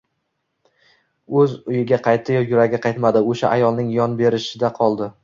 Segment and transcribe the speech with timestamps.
[1.41, 5.13] O‘zi uyga qaytdi-yu, yuragi qaytmadi o‘sha ayolning yon-berisida qoldi